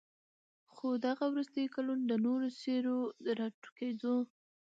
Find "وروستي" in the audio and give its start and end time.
1.27-1.63